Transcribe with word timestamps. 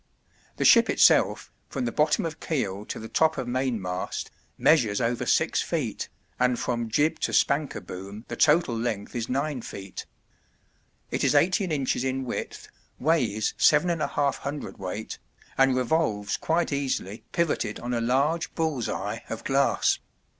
The 0.55 0.65
ship 0.65 0.89
itself, 0.89 1.51
from 1.69 1.85
the 1.85 1.91
bottom 1.91 2.25
of 2.25 2.39
keel 2.39 2.85
to 2.87 2.97
the 2.97 3.07
top 3.07 3.37
of 3.37 3.47
mainmast, 3.47 4.31
measures 4.57 4.99
over 4.99 5.27
6 5.27 5.63
ft., 5.63 6.07
and 6.39 6.57
from 6.57 6.89
jib 6.89 7.19
to 7.19 7.31
spanker 7.31 7.79
boom 7.81 8.25
the 8.27 8.35
total 8.35 8.75
length 8.75 9.13
is 9.13 9.29
9 9.29 9.61
ft. 9.61 10.05
It 11.11 11.23
is 11.23 11.35
18 11.35 11.71
in. 11.71 11.85
in 12.03 12.25
width, 12.25 12.69
weighs 12.97 13.53
7 13.57 13.95
1/2 13.99 14.09
cwt., 14.41 15.19
and 15.55 15.75
revolves 15.75 16.35
quite 16.35 16.73
easily 16.73 17.23
pivoted 17.31 17.79
on 17.79 17.93
a 17.93 18.01
large 18.01 18.55
bull's 18.55 18.89
eye 18.89 19.23
of 19.29 19.43
glass. 19.43 19.99